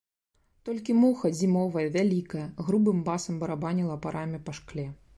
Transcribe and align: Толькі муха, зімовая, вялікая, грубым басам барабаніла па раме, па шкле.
Толькі 0.69 0.95
муха, 1.01 1.31
зімовая, 1.41 1.85
вялікая, 1.97 2.43
грубым 2.71 3.07
басам 3.11 3.33
барабаніла 3.45 4.03
па 4.09 4.19
раме, 4.21 4.45
па 4.51 4.61
шкле. 4.61 4.93